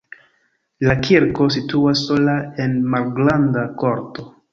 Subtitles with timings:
[0.85, 4.27] La kirko situas sola en malgranda korto.